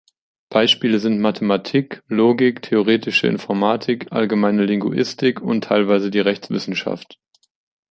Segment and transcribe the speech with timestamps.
[0.49, 7.19] Beispiele sind Mathematik, Logik, theoretische Informatik, allgemeine Linguistik und teilweise die Rechtswissenschaft.